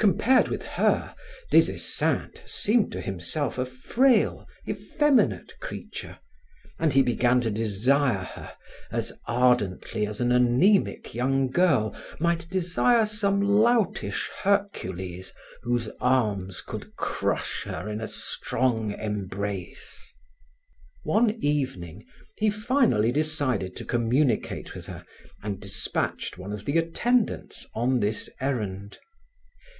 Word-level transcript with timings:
Compared 0.00 0.48
with 0.48 0.64
her, 0.66 1.14
Des 1.50 1.72
Esseintes 1.72 2.42
seemed 2.52 2.90
to 2.92 3.00
himself 3.00 3.56
a 3.56 3.64
frail, 3.64 4.46
effeminate 4.68 5.54
creature, 5.60 6.18
and 6.78 6.92
he 6.92 7.00
began 7.00 7.40
to 7.40 7.50
desire 7.50 8.24
her 8.24 8.54
as 8.90 9.12
ardently 9.26 10.04
as 10.06 10.20
an 10.20 10.30
anaemic 10.32 11.14
young 11.14 11.48
girl 11.48 11.96
might 12.20 12.50
desire 12.50 13.06
some 13.06 13.40
loutish 13.40 14.28
Hercules 14.42 15.32
whose 15.62 15.88
arms 16.00 16.60
could 16.60 16.96
crush 16.96 17.62
her 17.64 17.88
in 17.88 18.00
a 18.02 18.08
strong 18.08 18.90
embrace. 18.92 20.12
One 21.04 21.30
evening 21.42 22.04
he 22.36 22.50
finally 22.50 23.12
decided 23.12 23.74
to 23.76 23.86
communicate 23.86 24.74
with 24.74 24.84
her 24.86 25.02
and 25.42 25.60
dispatched 25.60 26.36
one 26.36 26.52
of 26.52 26.66
the 26.66 26.76
attendants 26.76 27.64
on 27.74 28.00
this 28.00 28.28
errand. 28.40 28.98